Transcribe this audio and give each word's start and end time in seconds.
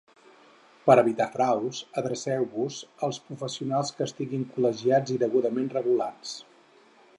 Per 0.85 0.93
evitar 1.01 1.27
fraus, 1.35 1.81
adreceu-vos 2.01 2.79
als 3.09 3.21
professionals 3.27 3.93
que 3.99 4.05
estiguin 4.09 4.49
col·legiats 4.55 5.15
i 5.17 5.21
degudament 5.27 5.71
regulats. 5.79 6.33